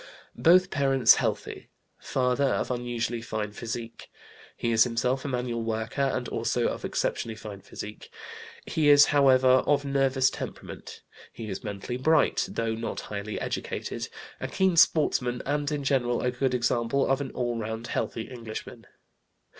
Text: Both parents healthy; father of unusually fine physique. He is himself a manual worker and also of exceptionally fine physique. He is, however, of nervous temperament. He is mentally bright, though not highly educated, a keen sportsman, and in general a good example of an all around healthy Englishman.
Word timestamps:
Both 0.35 0.71
parents 0.71 1.13
healthy; 1.13 1.69
father 1.99 2.45
of 2.45 2.71
unusually 2.71 3.21
fine 3.21 3.51
physique. 3.51 4.09
He 4.57 4.71
is 4.71 4.83
himself 4.83 5.23
a 5.25 5.27
manual 5.27 5.61
worker 5.61 6.01
and 6.01 6.27
also 6.27 6.65
of 6.69 6.83
exceptionally 6.83 7.35
fine 7.35 7.61
physique. 7.61 8.09
He 8.65 8.89
is, 8.89 9.05
however, 9.13 9.47
of 9.67 9.85
nervous 9.85 10.31
temperament. 10.31 11.03
He 11.31 11.49
is 11.51 11.63
mentally 11.63 11.97
bright, 11.99 12.47
though 12.49 12.73
not 12.73 13.01
highly 13.11 13.39
educated, 13.39 14.07
a 14.39 14.47
keen 14.47 14.75
sportsman, 14.75 15.43
and 15.45 15.71
in 15.71 15.83
general 15.83 16.23
a 16.23 16.31
good 16.31 16.55
example 16.55 17.05
of 17.05 17.21
an 17.21 17.29
all 17.33 17.59
around 17.59 17.85
healthy 17.85 18.23
Englishman. 18.23 18.87